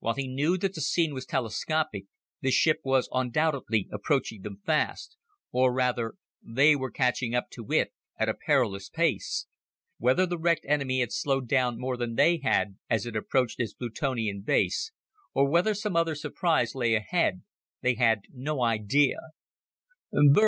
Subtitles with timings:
[0.00, 2.04] While he knew that the scene was telescopic,
[2.42, 5.16] the ship was undoubtedly approaching them fast;
[5.50, 9.46] or rather, they were catching up to it at a perilous pace!
[9.96, 13.72] Whether the wrecked enemy had slowed down more than they had, as it approached its
[13.72, 14.92] Plutonian base,
[15.32, 17.40] or whether some other surprise lay ahead,
[17.80, 19.16] they had no idea.